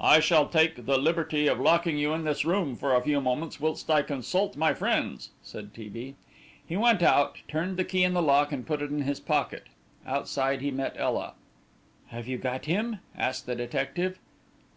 "I 0.00 0.20
shall 0.20 0.46
take 0.46 0.86
the 0.86 0.96
liberty 0.96 1.48
of 1.48 1.58
locking 1.58 1.98
you 1.98 2.12
in 2.14 2.22
this 2.22 2.44
room 2.44 2.76
for 2.76 2.94
a 2.94 3.02
few 3.02 3.20
moments 3.20 3.58
whilst 3.58 3.90
I 3.90 4.02
consult 4.02 4.56
my 4.56 4.72
friends," 4.74 5.30
said 5.42 5.74
T. 5.74 5.88
B. 5.88 6.14
He 6.64 6.76
went 6.76 7.02
out, 7.02 7.38
turned 7.48 7.76
the 7.76 7.82
key 7.82 8.04
in 8.04 8.14
the 8.14 8.22
lock 8.22 8.52
and 8.52 8.64
put 8.64 8.80
it 8.80 8.90
in 8.92 9.02
his 9.02 9.18
pocket. 9.18 9.64
Outside 10.06 10.60
he 10.60 10.70
met 10.70 10.94
Ela. 10.96 11.32
"Have 12.10 12.28
you 12.28 12.38
got 12.38 12.66
him?" 12.66 13.00
asked 13.18 13.46
the 13.46 13.56
detective. 13.56 14.20